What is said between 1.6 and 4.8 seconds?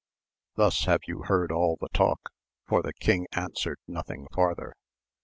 the talk, for the king answered nothing farther.